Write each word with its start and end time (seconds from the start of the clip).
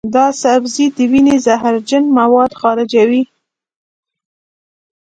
دا 0.15 0.25
سبزی 0.43 0.85
د 0.95 0.97
وینې 1.11 1.35
زهرجن 1.45 2.03
مواد 2.17 2.51
خارجوي. 2.59 3.23